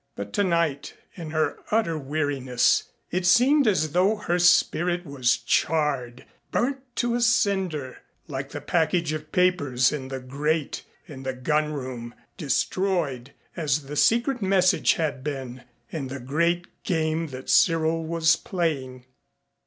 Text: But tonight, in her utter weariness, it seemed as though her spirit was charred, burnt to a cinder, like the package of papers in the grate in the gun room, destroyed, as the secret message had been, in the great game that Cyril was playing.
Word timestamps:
But 0.15 0.33
tonight, 0.33 0.95
in 1.13 1.29
her 1.29 1.59
utter 1.69 1.95
weariness, 1.95 2.85
it 3.11 3.23
seemed 3.27 3.67
as 3.67 3.91
though 3.91 4.15
her 4.15 4.39
spirit 4.39 5.05
was 5.05 5.37
charred, 5.37 6.25
burnt 6.49 6.79
to 6.95 7.13
a 7.13 7.21
cinder, 7.21 7.99
like 8.27 8.49
the 8.49 8.61
package 8.61 9.13
of 9.13 9.31
papers 9.31 9.91
in 9.91 10.07
the 10.07 10.19
grate 10.19 10.81
in 11.05 11.21
the 11.21 11.33
gun 11.33 11.71
room, 11.73 12.15
destroyed, 12.35 13.33
as 13.55 13.83
the 13.85 13.95
secret 13.95 14.41
message 14.41 14.93
had 14.93 15.23
been, 15.23 15.65
in 15.91 16.07
the 16.07 16.19
great 16.19 16.65
game 16.83 17.27
that 17.27 17.47
Cyril 17.47 18.03
was 18.03 18.35
playing. 18.35 19.05